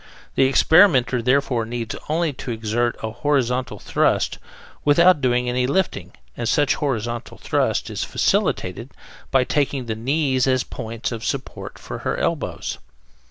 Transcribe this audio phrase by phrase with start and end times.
[0.33, 4.39] The experimenter, therefore, needs only to exert a horizontal thrust,
[4.83, 8.93] without doing any lifting, and such horizontal thrust is facilitated
[9.29, 12.79] by taking the knees as points of support for her elbows.